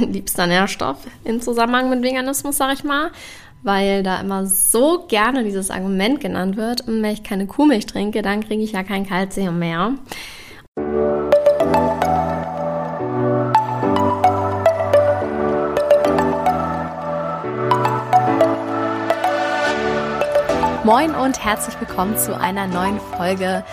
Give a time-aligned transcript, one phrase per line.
[0.00, 3.10] mein liebster Nährstoff im Zusammenhang mit Veganismus, sag ich mal,
[3.62, 8.44] weil da immer so gerne dieses Argument genannt wird, wenn ich keine Kuhmilch trinke, dann
[8.44, 9.94] kriege ich ja kein Kalzium mehr.
[20.84, 23.64] Moin und herzlich willkommen zu einer neuen Folge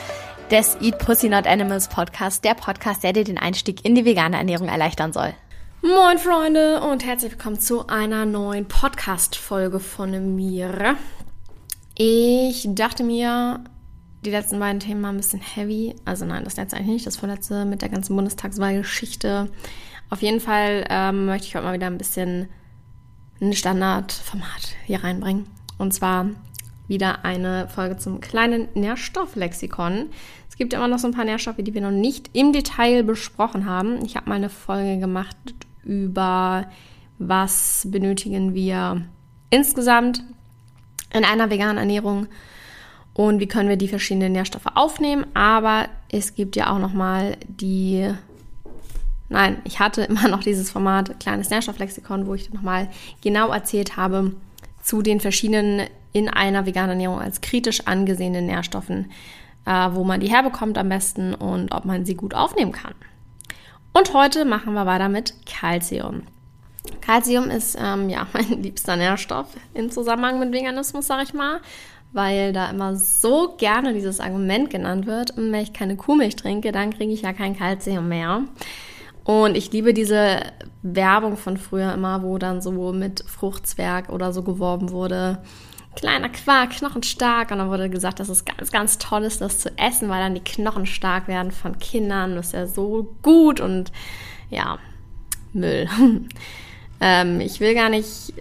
[0.52, 4.38] des Eat Pussy Not Animals Podcast, der Podcast, der dir den Einstieg in die vegane
[4.38, 5.34] Ernährung erleichtern soll.
[5.82, 10.98] Moin Freunde und herzlich willkommen zu einer neuen Podcast-Folge von mir.
[11.96, 13.64] Ich dachte mir,
[14.26, 15.96] die letzten beiden Themen waren ein bisschen heavy.
[16.04, 19.50] Also nein, das letzte eigentlich nicht, das vorletzte mit der ganzen Bundestagswahlgeschichte.
[20.10, 22.50] Auf jeden Fall ähm, möchte ich heute mal wieder ein bisschen
[23.40, 25.48] ein Standardformat hier reinbringen.
[25.78, 26.26] Und zwar
[26.90, 30.10] wieder eine Folge zum kleinen Nährstofflexikon.
[30.50, 33.66] Es gibt immer noch so ein paar Nährstoffe, die wir noch nicht im Detail besprochen
[33.66, 34.04] haben.
[34.04, 35.38] Ich habe mal eine Folge gemacht
[35.84, 36.68] über
[37.18, 39.02] was benötigen wir
[39.50, 40.24] insgesamt
[41.14, 42.28] in einer veganen Ernährung
[43.14, 45.26] und wie können wir die verschiedenen Nährstoffe aufnehmen.
[45.34, 48.14] Aber es gibt ja auch noch mal die
[49.32, 52.90] Nein, ich hatte immer noch dieses Format kleines Nährstofflexikon, wo ich noch mal
[53.22, 54.34] genau erzählt habe
[54.82, 59.12] zu den verschiedenen in einer veganen Ernährung als kritisch angesehenen Nährstoffen,
[59.66, 62.96] äh, wo man die herbekommt am besten und ob man sie gut aufnehmen kann.
[63.94, 66.24] Und heute machen wir weiter mit Calcium.
[67.02, 71.60] Calcium ist ähm, ja mein liebster Nährstoff im Zusammenhang mit Veganismus, sag ich mal,
[72.12, 76.94] weil da immer so gerne dieses Argument genannt wird, wenn ich keine Kuhmilch trinke, dann
[76.94, 78.44] kriege ich ja kein Calcium mehr.
[79.24, 80.40] Und ich liebe diese
[80.82, 85.40] Werbung von früher immer, wo dann so mit Fruchtzwerg oder so geworben wurde
[86.00, 87.52] kleiner Quark, knochenstark.
[87.52, 90.34] Und dann wurde gesagt, dass es ganz, ganz toll ist, das zu essen, weil dann
[90.34, 92.36] die Knochen stark werden von Kindern.
[92.36, 93.92] Das ist ja so gut und
[94.50, 94.80] ja,
[95.54, 95.90] Müll.
[97.02, 98.34] ähm, ich will gar nicht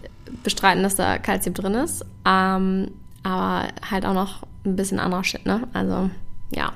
[0.43, 2.91] bestreiten, dass da Kalzium drin ist, ähm,
[3.23, 5.67] aber halt auch noch ein bisschen anderer Shit, ne?
[5.73, 6.11] Also,
[6.55, 6.73] ja.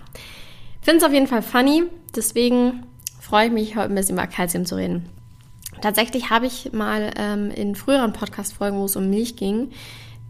[0.81, 1.85] Finde es auf jeden Fall funny,
[2.17, 2.85] deswegen
[3.21, 5.09] freue ich mich, heute ein bisschen über Kalzium zu reden.
[5.81, 9.71] Tatsächlich habe ich mal ähm, in früheren Podcast-Folgen, wo es um Milch ging,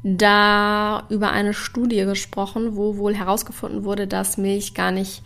[0.03, 5.23] da über eine Studie gesprochen, wo wohl herausgefunden wurde, dass Milch gar nicht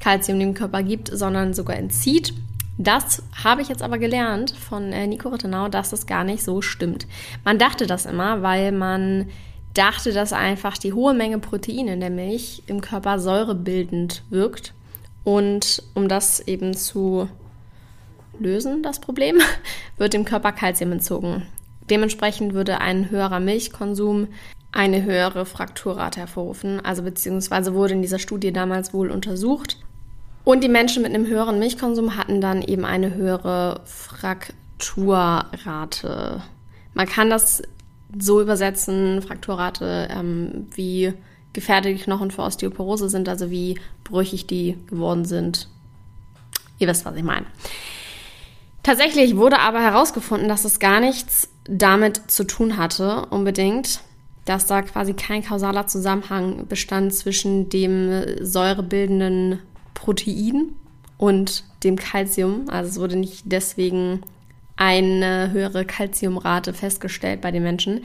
[0.00, 2.34] Kalzium im Körper gibt, sondern sogar entzieht.
[2.78, 6.60] Das habe ich jetzt aber gelernt von äh, Nico Rittenau, dass das gar nicht so
[6.60, 7.06] stimmt.
[7.44, 9.28] Man dachte das immer, weil man
[9.72, 14.74] dachte, dass einfach die hohe Menge Protein in der Milch im Körper säurebildend wirkt.
[15.24, 17.28] Und um das eben zu
[18.38, 19.40] lösen, das Problem,
[19.96, 21.46] wird dem Körper Kalzium entzogen.
[21.90, 24.28] Dementsprechend würde ein höherer Milchkonsum
[24.72, 29.78] eine höhere Frakturrate hervorrufen, also beziehungsweise wurde in dieser Studie damals wohl untersucht.
[30.44, 36.42] Und die Menschen mit einem höheren Milchkonsum hatten dann eben eine höhere Frakturrate.
[36.94, 37.62] Man kann das
[38.16, 41.12] so übersetzen, Frakturrate, ähm, wie
[41.52, 45.68] gefährdet die Knochen für Osteoporose sind, also wie brüchig die geworden sind.
[46.78, 47.46] Ihr wisst, was ich meine.
[48.82, 54.00] Tatsächlich wurde aber herausgefunden, dass es gar nichts damit zu tun hatte, unbedingt,
[54.44, 59.60] dass da quasi kein kausaler Zusammenhang bestand zwischen dem säurebildenden
[59.94, 60.76] Protein
[61.18, 62.68] und dem Kalzium.
[62.68, 64.22] Also es wurde nicht deswegen
[64.76, 68.04] eine höhere Kalziumrate festgestellt bei den Menschen,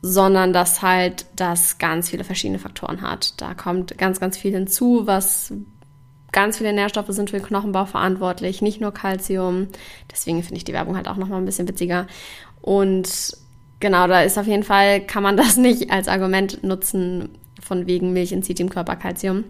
[0.00, 3.40] sondern dass halt das ganz viele verschiedene Faktoren hat.
[3.40, 5.52] Da kommt ganz, ganz viel hinzu, was
[6.32, 9.68] ganz viele Nährstoffe sind für den Knochenbau verantwortlich, nicht nur Kalzium.
[10.10, 12.06] Deswegen finde ich die Werbung halt auch nochmal ein bisschen witziger.
[12.60, 13.36] Und
[13.80, 17.30] genau, da ist auf jeden Fall, kann man das nicht als Argument nutzen,
[17.60, 19.44] von wegen Milch entzieht dem Körper Kalzium.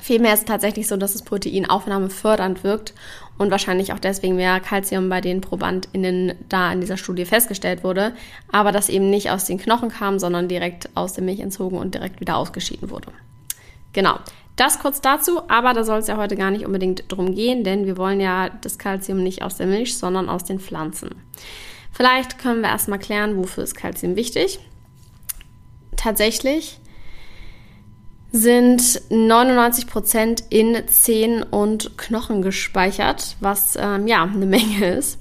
[0.00, 2.94] Vielmehr ist es tatsächlich so, dass das Proteinaufnahme fördernd wirkt
[3.36, 8.12] und wahrscheinlich auch deswegen mehr Kalzium bei den ProbandInnen da in dieser Studie festgestellt wurde,
[8.52, 11.94] aber das eben nicht aus den Knochen kam, sondern direkt aus der Milch entzogen und
[11.94, 13.08] direkt wieder ausgeschieden wurde.
[13.92, 14.18] Genau.
[14.58, 17.86] Das kurz dazu, aber da soll es ja heute gar nicht unbedingt drum gehen, denn
[17.86, 21.10] wir wollen ja das Kalzium nicht aus der Milch, sondern aus den Pflanzen.
[21.92, 24.58] Vielleicht können wir erstmal klären, wofür ist Kalzium wichtig.
[25.96, 26.80] Tatsächlich
[28.32, 35.20] sind 99% in Zehen und Knochen gespeichert, was ähm, ja eine Menge ist.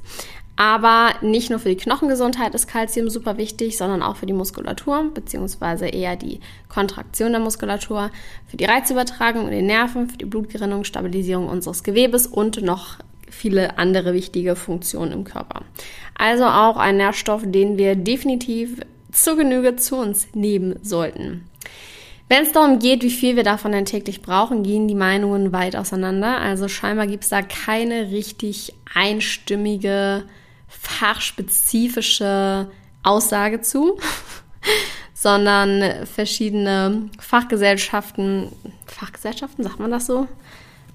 [0.57, 5.12] Aber nicht nur für die Knochengesundheit ist Kalzium super wichtig, sondern auch für die Muskulatur,
[5.13, 8.09] beziehungsweise eher die Kontraktion der Muskulatur,
[8.48, 12.98] für die Reizübertragung in den Nerven, für die Blutgerinnung, Stabilisierung unseres Gewebes und noch
[13.30, 15.62] viele andere wichtige Funktionen im Körper.
[16.18, 18.80] Also auch ein Nährstoff, den wir definitiv
[19.12, 21.48] zur Genüge zu uns nehmen sollten.
[22.30, 25.75] Wenn es darum geht, wie viel wir davon denn täglich brauchen, gehen die Meinungen weit
[25.75, 26.39] auseinander.
[26.39, 30.24] Also scheinbar gibt es da keine richtig einstimmige,
[30.68, 32.69] fachspezifische
[33.04, 33.98] Aussage zu,
[35.14, 38.52] sondern verschiedene Fachgesellschaften,
[38.86, 40.28] Fachgesellschaften, sagt man das so?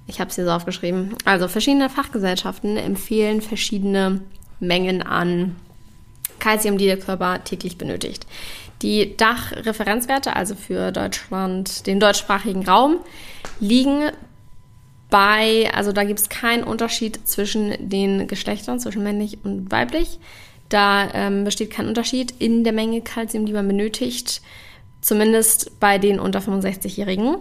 [0.07, 1.15] Ich habe es hier so aufgeschrieben.
[1.25, 4.21] Also verschiedene Fachgesellschaften empfehlen verschiedene
[4.61, 5.57] Mengen an
[6.39, 8.27] Kalzium, die der Körper täglich benötigt.
[8.83, 12.99] Die Dachreferenzwerte, also für Deutschland, den deutschsprachigen Raum,
[13.61, 14.11] liegen
[15.13, 20.19] bei, also da gibt es keinen Unterschied zwischen den Geschlechtern, zwischen männlich und weiblich.
[20.71, 24.41] Da ähm, besteht kein Unterschied in der Menge Kalzium, die man benötigt,
[25.03, 27.37] zumindest bei den unter 65-Jährigen.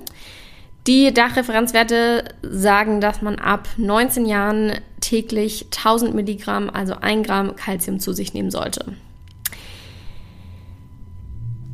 [0.86, 8.02] Die Dachreferenzwerte sagen, dass man ab 19 Jahren täglich 1000 Milligramm, also 1 Gramm Kalzium
[8.02, 8.98] zu sich nehmen sollte.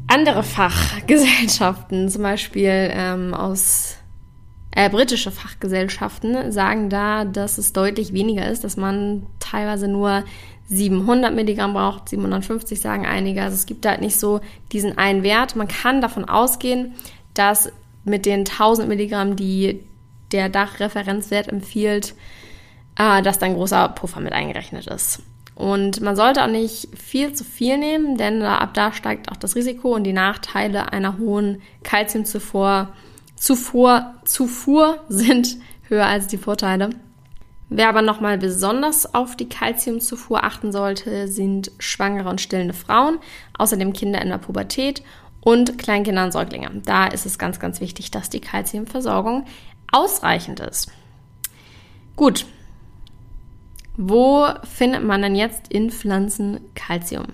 [0.05, 3.97] Andere Fachgesellschaften, zum Beispiel ähm, aus
[4.77, 10.23] äh, britische Fachgesellschaften, sagen da, dass es deutlich weniger ist, dass man teilweise nur
[10.67, 13.41] 700 Milligramm braucht, 750 sagen einige.
[13.41, 14.39] Also es gibt halt nicht so
[14.71, 15.55] diesen einen Wert.
[15.55, 16.93] Man kann davon ausgehen,
[17.33, 17.71] dass
[18.03, 19.79] mit den 1000 Milligramm, die
[20.31, 22.13] der Dachreferenzwert empfiehlt,
[22.99, 25.23] äh, dass da ein großer Puffer mit eingerechnet ist.
[25.55, 29.55] Und man sollte auch nicht viel zu viel nehmen, denn ab da steigt auch das
[29.55, 32.89] Risiko und die Nachteile einer hohen Kalziumzufuhr
[33.37, 35.57] Zufuhr, Zufuhr sind
[35.87, 36.89] höher als die Vorteile.
[37.69, 43.19] Wer aber nochmal besonders auf die Kalziumzufuhr achten sollte, sind schwangere und stillende Frauen,
[43.57, 45.03] außerdem Kinder in der Pubertät
[45.41, 46.81] und Kleinkinder und Säuglinge.
[46.85, 49.45] Da ist es ganz, ganz wichtig, dass die Kalziumversorgung
[49.91, 50.91] ausreichend ist.
[52.15, 52.45] Gut,
[53.97, 57.25] wo findet man denn jetzt in Pflanzen Kalzium?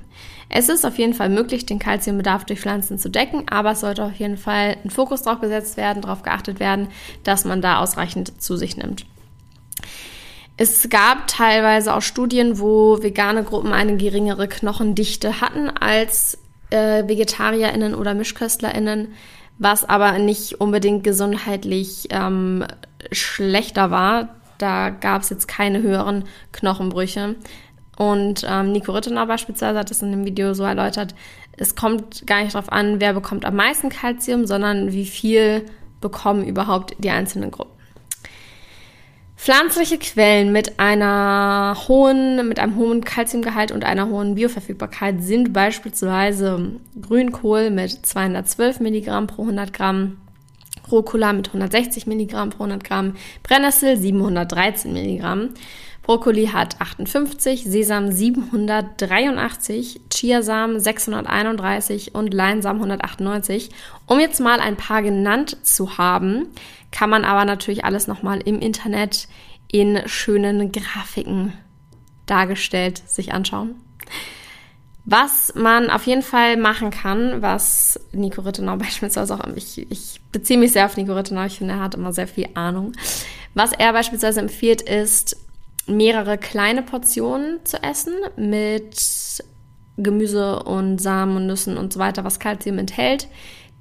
[0.56, 4.04] Es ist auf jeden Fall möglich, den Kalziumbedarf durch Pflanzen zu decken, aber es sollte
[4.04, 6.90] auf jeden Fall ein Fokus drauf gesetzt werden, darauf geachtet werden,
[7.24, 9.08] dass man da ausreichend zu sich nimmt.
[10.56, 16.38] Es gab teilweise auch Studien, wo vegane Gruppen eine geringere Knochendichte hatten als
[16.70, 19.08] äh, VegetarierInnen oder MischköstlerInnen,
[19.58, 22.64] was aber nicht unbedingt gesundheitlich ähm,
[23.12, 24.36] schlechter war.
[24.60, 27.38] Da gab es jetzt keine höheren Knochenbrüche.
[27.98, 31.14] Und ähm, Nico Rittenau beispielsweise hat das in dem Video so erläutert,
[31.56, 35.66] es kommt gar nicht darauf an, wer bekommt am meisten Kalzium, sondern wie viel
[36.02, 37.74] bekommen überhaupt die einzelnen Gruppen.
[39.44, 46.80] Pflanzliche Quellen mit einer hohen, mit einem hohen Kalziumgehalt und einer hohen Bioverfügbarkeit sind beispielsweise
[47.02, 50.18] Grünkohl mit 212 Milligramm pro 100 Gramm,
[50.90, 55.50] Rucola mit 160 Milligramm pro 100 Gramm, Brennnessel 713 Milligramm.
[56.04, 63.70] Brokkoli hat 58, Sesam 783, Chiasamen 631 und Leinsamen 198.
[64.06, 66.48] Um jetzt mal ein paar genannt zu haben,
[66.92, 69.30] kann man aber natürlich alles nochmal im Internet
[69.72, 71.54] in schönen Grafiken
[72.26, 73.76] dargestellt sich anschauen.
[75.06, 80.60] Was man auf jeden Fall machen kann, was Nico Rittenau beispielsweise auch, ich, ich beziehe
[80.60, 82.94] mich sehr auf Nico Rittenau, ich finde, er hat immer sehr viel Ahnung.
[83.54, 85.38] Was er beispielsweise empfiehlt, ist,
[85.88, 89.44] mehrere kleine Portionen zu essen mit
[89.98, 93.28] Gemüse und Samen und Nüssen und so weiter, was Kalzium enthält,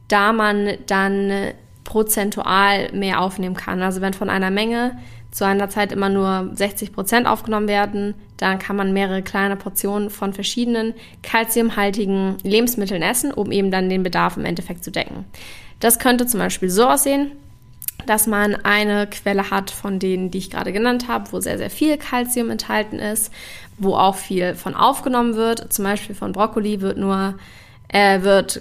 [0.08, 1.52] da man dann
[1.84, 3.82] prozentual mehr aufnehmen kann.
[3.82, 4.99] Also wenn von einer Menge
[5.31, 10.10] zu einer Zeit immer nur 60 Prozent aufgenommen werden, dann kann man mehrere kleine Portionen
[10.10, 15.25] von verschiedenen kalziumhaltigen Lebensmitteln essen, um eben dann den Bedarf im Endeffekt zu decken.
[15.80, 17.32] Das könnte zum Beispiel so aussehen,
[18.06, 21.71] dass man eine Quelle hat von denen, die ich gerade genannt habe, wo sehr, sehr
[21.71, 23.32] viel Kalzium enthalten ist,
[23.78, 25.73] wo auch viel von aufgenommen wird.
[25.73, 27.35] Zum Beispiel von Brokkoli wird nur
[27.92, 28.61] äh, wird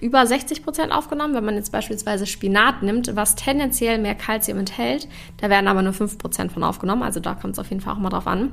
[0.00, 1.34] über 60 Prozent aufgenommen.
[1.34, 5.92] Wenn man jetzt beispielsweise Spinat nimmt, was tendenziell mehr Kalzium enthält, da werden aber nur
[5.92, 7.02] 5 Prozent von aufgenommen.
[7.02, 8.52] Also da kommt es auf jeden Fall auch mal drauf an.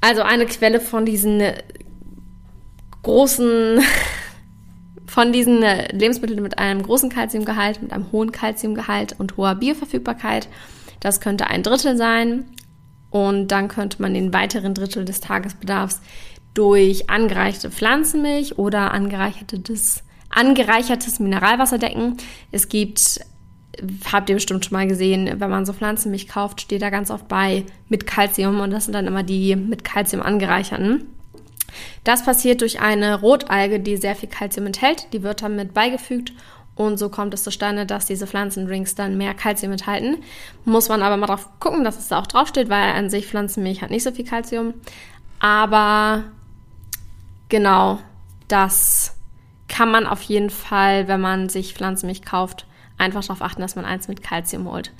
[0.00, 1.42] Also eine Quelle von diesen
[3.02, 3.78] großen,
[5.18, 10.48] von diesen Lebensmitteln mit einem großen Kalziumgehalt, mit einem hohen Kalziumgehalt und hoher Bioverfügbarkeit.
[11.00, 12.44] Das könnte ein Drittel sein.
[13.10, 16.02] Und dann könnte man den weiteren Drittel des Tagesbedarfs
[16.54, 22.18] durch angereichte Pflanzenmilch oder angereichertes, angereichertes Mineralwasser decken.
[22.52, 23.18] Es gibt,
[24.12, 27.26] habt ihr bestimmt schon mal gesehen, wenn man so Pflanzenmilch kauft, steht da ganz oft
[27.26, 31.17] bei mit Kalzium und das sind dann immer die mit Kalzium angereicherten.
[32.04, 35.12] Das passiert durch eine Rotalge, die sehr viel Kalzium enthält.
[35.12, 36.32] Die wird dann mit beigefügt
[36.74, 40.18] und so kommt es zustande, dass diese Pflanzendrinks dann mehr Kalzium enthalten.
[40.64, 43.82] Muss man aber mal drauf gucken, dass es da auch draufsteht, weil an sich Pflanzenmilch
[43.82, 44.74] hat nicht so viel Kalzium.
[45.40, 46.24] Aber
[47.48, 47.98] Genau,
[48.48, 49.16] das
[49.68, 52.66] kann man auf jeden Fall, wenn man sich Pflanzenmilch kauft,
[52.98, 54.92] einfach darauf achten, dass man eins mit Kalzium holt.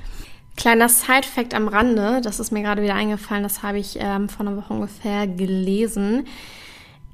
[0.59, 4.45] Kleiner Side-Fact am Rande, das ist mir gerade wieder eingefallen, das habe ich ähm, vor
[4.45, 6.27] einer Woche ungefähr gelesen.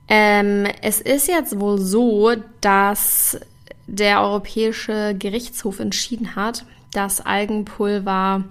[0.09, 2.33] Ähm, es ist jetzt wohl so,
[2.63, 3.39] dass
[3.87, 8.45] der Europäische Gerichtshof entschieden hat, dass Algenpulver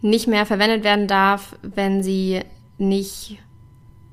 [0.00, 2.40] nicht mehr verwendet werden darf, wenn sie
[2.78, 3.38] nicht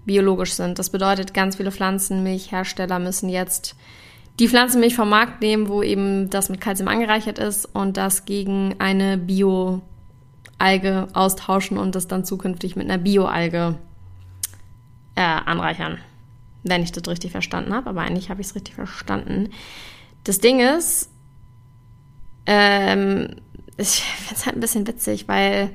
[0.06, 0.78] biologisch sind.
[0.78, 3.76] Das bedeutet, ganz viele Pflanzenmilchhersteller müssen jetzt
[4.38, 8.76] die Pflanzenmilch vom Markt nehmen, wo eben das mit Kalzium angereichert ist und das gegen
[8.78, 9.18] eine
[10.60, 13.78] Bio-Alge austauschen und das dann zukünftig mit einer Bio-Alge
[15.16, 15.98] äh, anreichern.
[16.64, 19.50] Wenn ich das richtig verstanden habe, aber eigentlich habe ich es richtig verstanden.
[20.26, 21.10] Das Ding ist,
[22.46, 23.38] ähm,
[23.78, 25.74] ich finde es halt ein bisschen witzig, weil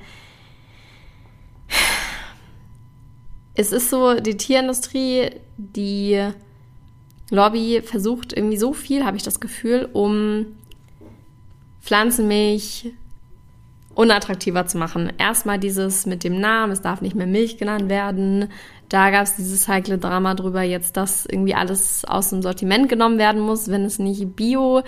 [3.55, 6.29] es ist so, die Tierindustrie, die
[7.31, 10.47] Lobby versucht irgendwie so viel, habe ich das Gefühl, um
[11.81, 12.93] Pflanzenmilch
[13.95, 15.13] unattraktiver zu machen.
[15.19, 18.49] Erstmal dieses mit dem Namen, es darf nicht mehr Milch genannt werden.
[18.89, 23.19] Da gab es dieses heikle Drama drüber, jetzt, dass irgendwie alles aus dem Sortiment genommen
[23.19, 24.83] werden muss, wenn es nicht bio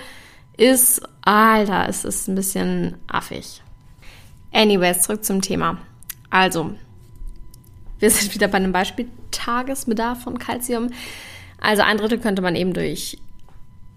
[0.56, 1.02] ist.
[1.22, 3.62] Alter, es ist ein bisschen affig.
[4.52, 5.78] Anyways, zurück zum Thema.
[6.30, 6.72] Also,
[7.98, 10.90] wir sind wieder bei einem Beispiel Tagesbedarf von Kalzium.
[11.60, 13.18] Also ein Drittel könnte man eben durch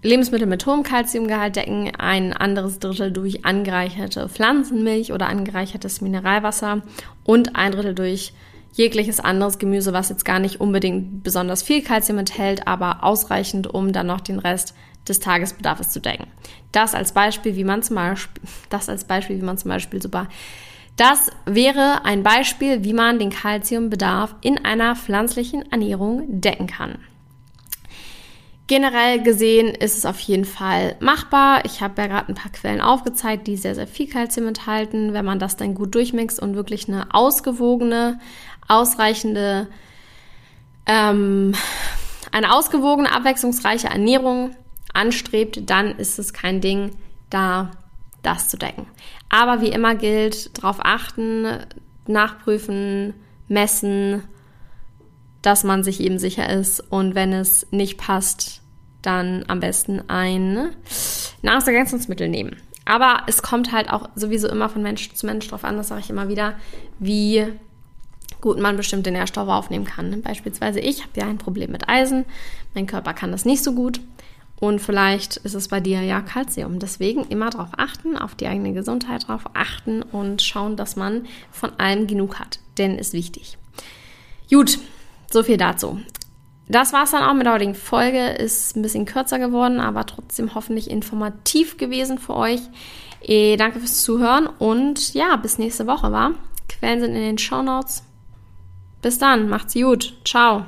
[0.02, 6.80] Lebensmittel mit hohem Kalziumgehalt decken, ein anderes Drittel durch angereicherte Pflanzenmilch oder angereichertes Mineralwasser
[7.24, 8.32] und ein Drittel durch
[8.72, 13.92] jegliches anderes Gemüse, was jetzt gar nicht unbedingt besonders viel Kalzium enthält, aber ausreichend, um
[13.92, 14.74] dann noch den Rest
[15.06, 16.26] des Tagesbedarfs zu decken.
[16.72, 20.28] Das als Beispiel, wie man zum Beispiel, das als Beispiel, wie man zum Beispiel super.
[20.96, 26.98] Das wäre ein Beispiel, wie man den Kalziumbedarf in einer pflanzlichen Ernährung decken kann.
[28.70, 31.64] Generell gesehen ist es auf jeden Fall machbar.
[31.64, 35.12] Ich habe ja gerade ein paar Quellen aufgezeigt, die sehr, sehr viel Kalzium enthalten.
[35.12, 38.20] Wenn man das dann gut durchmixt und wirklich eine ausgewogene,
[38.68, 39.66] ausreichende,
[40.86, 41.52] ähm,
[42.30, 44.54] eine ausgewogene, abwechslungsreiche Ernährung
[44.94, 46.92] anstrebt, dann ist es kein Ding,
[47.28, 47.72] da
[48.22, 48.86] das zu decken.
[49.30, 51.58] Aber wie immer gilt, darauf achten,
[52.06, 53.14] nachprüfen,
[53.48, 54.22] messen,
[55.42, 58.59] dass man sich eben sicher ist und wenn es nicht passt,
[59.02, 60.70] dann am besten ein
[61.42, 62.56] Nahrungsergänzungsmittel nehmen.
[62.84, 66.00] Aber es kommt halt auch sowieso immer von Mensch zu Mensch drauf an, das sage
[66.00, 66.54] ich immer wieder,
[66.98, 67.46] wie
[68.40, 70.22] gut man bestimmte Nährstoffe aufnehmen kann.
[70.22, 72.24] Beispielsweise ich habe ja ein Problem mit Eisen,
[72.74, 74.00] mein Körper kann das nicht so gut
[74.60, 76.78] und vielleicht ist es bei dir ja Kalzium.
[76.78, 81.72] Deswegen immer darauf achten, auf die eigene Gesundheit darauf achten und schauen, dass man von
[81.78, 83.56] allem genug hat, denn ist wichtig.
[84.50, 84.78] Gut,
[85.30, 86.00] so viel dazu.
[86.70, 88.28] Das war es dann auch mit der heutigen Folge.
[88.28, 92.60] Ist ein bisschen kürzer geworden, aber trotzdem hoffentlich informativ gewesen für euch.
[93.22, 96.32] Eh, danke fürs Zuhören und ja, bis nächste Woche, war.
[96.68, 98.04] Quellen sind in den Show Notes.
[99.02, 100.14] Bis dann, macht's gut.
[100.24, 100.64] Ciao.